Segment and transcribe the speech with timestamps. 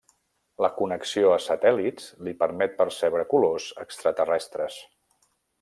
[0.65, 4.83] La connexió a satèl·lits li permet percebre colors extraterrestres.